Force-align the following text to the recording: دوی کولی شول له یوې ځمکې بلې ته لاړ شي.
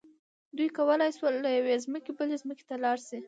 دوی 0.57 0.69
کولی 0.77 1.09
شول 1.17 1.33
له 1.43 1.49
یوې 1.57 1.75
ځمکې 1.85 2.11
بلې 2.17 2.37
ته 2.67 2.75
لاړ 2.83 2.97
شي. 3.07 3.19